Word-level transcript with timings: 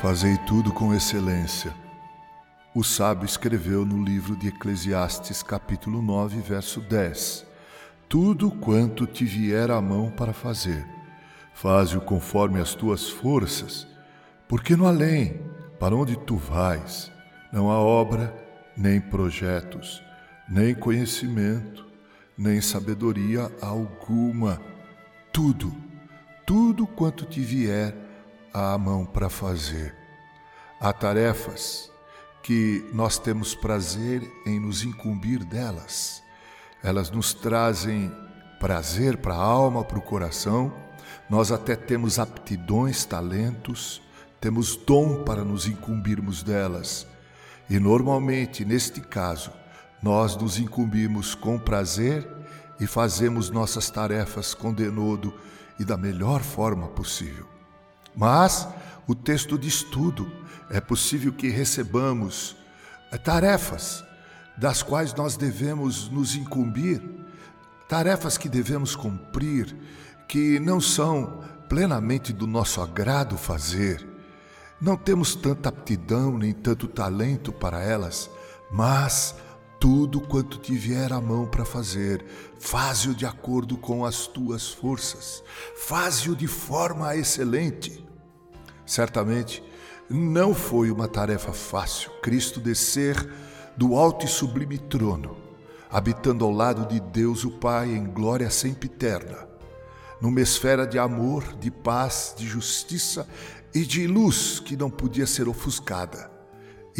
Fazei 0.00 0.38
tudo 0.46 0.72
com 0.72 0.94
excelência. 0.94 1.74
O 2.74 2.82
sábio 2.82 3.26
escreveu 3.26 3.84
no 3.84 4.02
livro 4.02 4.34
de 4.34 4.48
Eclesiastes, 4.48 5.42
capítulo 5.42 6.00
9, 6.00 6.40
verso 6.40 6.80
10: 6.80 7.44
Tudo 8.08 8.50
quanto 8.50 9.06
te 9.06 9.26
vier 9.26 9.70
à 9.70 9.78
mão 9.78 10.10
para 10.10 10.32
fazer, 10.32 10.86
faze-o 11.52 12.00
conforme 12.00 12.58
as 12.58 12.74
tuas 12.74 13.10
forças, 13.10 13.86
porque 14.48 14.74
no 14.74 14.86
além, 14.86 15.38
para 15.78 15.94
onde 15.94 16.16
tu 16.16 16.36
vais, 16.38 17.12
não 17.52 17.70
há 17.70 17.78
obra, 17.78 18.34
nem 18.74 19.02
projetos, 19.02 20.02
nem 20.48 20.74
conhecimento, 20.74 21.86
nem 22.38 22.58
sabedoria 22.62 23.52
alguma. 23.60 24.62
Tudo, 25.30 25.76
tudo 26.46 26.86
quanto 26.86 27.26
te 27.26 27.40
vier 27.40 28.08
à 28.52 28.76
mão 28.76 29.04
para 29.04 29.28
fazer. 29.28 29.94
Há 30.80 30.92
tarefas 30.92 31.90
que 32.42 32.88
nós 32.92 33.18
temos 33.18 33.54
prazer 33.54 34.22
em 34.46 34.58
nos 34.58 34.82
incumbir 34.82 35.44
delas. 35.44 36.22
Elas 36.82 37.10
nos 37.10 37.34
trazem 37.34 38.10
prazer 38.58 39.18
para 39.18 39.34
a 39.34 39.42
alma, 39.42 39.84
para 39.84 39.98
o 39.98 40.02
coração. 40.02 40.72
Nós 41.28 41.52
até 41.52 41.76
temos 41.76 42.18
aptidões, 42.18 43.04
talentos, 43.04 44.02
temos 44.40 44.74
dom 44.74 45.22
para 45.22 45.44
nos 45.44 45.66
incumbirmos 45.66 46.42
delas. 46.42 47.06
E 47.68 47.78
normalmente, 47.78 48.64
neste 48.64 49.00
caso, 49.00 49.52
nós 50.02 50.34
nos 50.34 50.58
incumbimos 50.58 51.34
com 51.34 51.58
prazer 51.58 52.26
e 52.80 52.86
fazemos 52.86 53.50
nossas 53.50 53.90
tarefas 53.90 54.54
com 54.54 54.72
denodo 54.72 55.32
e 55.78 55.84
da 55.84 55.96
melhor 55.96 56.40
forma 56.40 56.88
possível. 56.88 57.59
Mas 58.14 58.68
o 59.06 59.14
texto 59.14 59.58
diz 59.58 59.82
tudo. 59.82 60.30
É 60.70 60.80
possível 60.80 61.32
que 61.32 61.48
recebamos 61.48 62.56
eh, 63.10 63.18
tarefas 63.18 64.04
das 64.56 64.82
quais 64.82 65.14
nós 65.14 65.36
devemos 65.36 66.08
nos 66.10 66.36
incumbir, 66.36 67.02
tarefas 67.88 68.36
que 68.36 68.48
devemos 68.48 68.94
cumprir, 68.94 69.74
que 70.28 70.60
não 70.60 70.80
são 70.80 71.42
plenamente 71.68 72.32
do 72.32 72.46
nosso 72.46 72.80
agrado 72.80 73.36
fazer. 73.36 74.06
Não 74.80 74.96
temos 74.96 75.34
tanta 75.34 75.68
aptidão 75.68 76.38
nem 76.38 76.52
tanto 76.52 76.86
talento 76.86 77.52
para 77.52 77.82
elas, 77.82 78.30
mas 78.70 79.34
tudo 79.80 80.20
quanto 80.20 80.58
te 80.58 80.74
vier 80.76 81.10
à 81.10 81.22
mão 81.22 81.46
para 81.46 81.64
fazer, 81.64 82.22
faze-o 82.58 83.14
de 83.14 83.24
acordo 83.24 83.78
com 83.78 84.04
as 84.04 84.26
tuas 84.26 84.68
forças, 84.68 85.42
faze-o 85.74 86.36
de 86.36 86.46
forma 86.46 87.16
excelente. 87.16 88.06
Certamente 88.84 89.64
não 90.10 90.54
foi 90.54 90.90
uma 90.90 91.08
tarefa 91.08 91.52
fácil 91.54 92.10
Cristo 92.20 92.60
descer 92.60 93.16
do 93.74 93.96
alto 93.96 94.26
e 94.26 94.28
sublime 94.28 94.76
trono, 94.76 95.38
habitando 95.90 96.44
ao 96.44 96.50
lado 96.50 96.86
de 96.86 97.00
Deus 97.00 97.44
o 97.44 97.50
Pai 97.50 97.90
em 97.90 98.04
glória 98.04 98.50
sempre 98.50 98.86
eterna, 98.86 99.48
numa 100.20 100.42
esfera 100.42 100.86
de 100.86 100.98
amor, 100.98 101.56
de 101.58 101.70
paz, 101.70 102.34
de 102.36 102.46
justiça 102.46 103.26
e 103.74 103.86
de 103.86 104.06
luz 104.06 104.60
que 104.60 104.76
não 104.76 104.90
podia 104.90 105.26
ser 105.26 105.48
ofuscada 105.48 106.29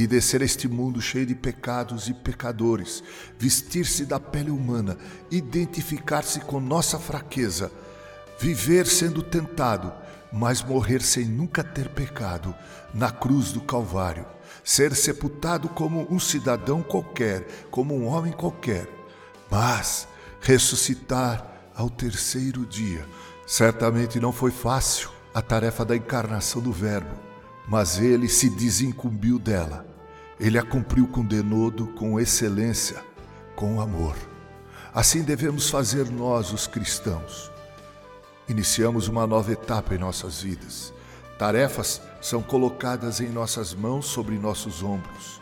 e 0.00 0.06
descer 0.06 0.40
a 0.40 0.44
este 0.46 0.66
mundo 0.66 0.98
cheio 0.98 1.26
de 1.26 1.34
pecados 1.34 2.08
e 2.08 2.14
pecadores, 2.14 3.04
vestir-se 3.38 4.06
da 4.06 4.18
pele 4.18 4.50
humana, 4.50 4.96
identificar-se 5.30 6.40
com 6.40 6.58
nossa 6.58 6.98
fraqueza, 6.98 7.70
viver 8.38 8.86
sendo 8.86 9.22
tentado, 9.22 9.92
mas 10.32 10.62
morrer 10.62 11.02
sem 11.02 11.26
nunca 11.26 11.62
ter 11.62 11.90
pecado 11.90 12.54
na 12.94 13.10
cruz 13.10 13.52
do 13.52 13.60
Calvário, 13.60 14.24
ser 14.64 14.94
sepultado 14.94 15.68
como 15.68 16.06
um 16.10 16.18
cidadão 16.18 16.82
qualquer, 16.82 17.46
como 17.70 17.94
um 17.94 18.06
homem 18.06 18.32
qualquer, 18.32 18.88
mas 19.50 20.08
ressuscitar 20.40 21.46
ao 21.74 21.90
terceiro 21.90 22.64
dia. 22.64 23.06
Certamente 23.46 24.18
não 24.18 24.32
foi 24.32 24.50
fácil 24.50 25.10
a 25.34 25.42
tarefa 25.42 25.84
da 25.84 25.94
encarnação 25.94 26.62
do 26.62 26.72
Verbo 26.72 27.30
mas 27.70 28.00
ele 28.00 28.28
se 28.28 28.50
desincumbiu 28.50 29.38
dela. 29.38 29.86
Ele 30.40 30.58
a 30.58 30.62
cumpriu 30.62 31.06
com 31.06 31.24
denodo, 31.24 31.86
com 31.88 32.18
excelência, 32.18 33.04
com 33.54 33.78
amor. 33.80 34.16
Assim 34.92 35.22
devemos 35.22 35.68
fazer 35.68 36.10
nós, 36.10 36.50
os 36.50 36.66
cristãos. 36.66 37.50
Iniciamos 38.48 39.06
uma 39.06 39.26
nova 39.26 39.52
etapa 39.52 39.94
em 39.94 39.98
nossas 39.98 40.40
vidas. 40.40 40.94
Tarefas 41.38 42.00
são 42.22 42.42
colocadas 42.42 43.20
em 43.20 43.28
nossas 43.28 43.74
mãos 43.74 44.06
sobre 44.06 44.38
nossos 44.38 44.82
ombros. 44.82 45.40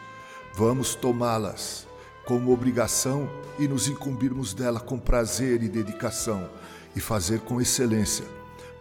Vamos 0.52 0.96
tomá-las 0.96 1.86
como 2.26 2.52
obrigação 2.52 3.30
e 3.58 3.66
nos 3.66 3.88
incumbirmos 3.88 4.52
dela 4.52 4.80
com 4.80 4.98
prazer 4.98 5.62
e 5.62 5.68
dedicação 5.68 6.50
e 6.94 7.00
fazer 7.00 7.40
com 7.40 7.60
excelência, 7.60 8.26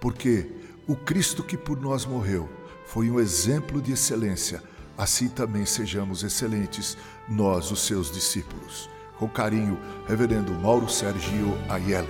porque 0.02 0.52
o 0.88 0.96
Cristo 0.96 1.44
que 1.44 1.56
por 1.56 1.80
nós 1.80 2.06
morreu 2.06 2.50
foi 2.86 3.10
um 3.10 3.20
exemplo 3.20 3.82
de 3.82 3.94
excelência, 3.94 4.62
assim 4.98 5.30
também 5.30 5.66
sejamos 5.66 6.24
excelentes, 6.24 6.98
nós, 7.28 7.72
os 7.72 7.82
seus 7.82 8.12
discípulos. 8.12 8.90
Com 9.18 9.28
carinho, 9.30 9.80
Reverendo 10.08 10.54
Mauro 10.54 10.90
Sergio 10.90 11.58
Aiello. 11.70 12.08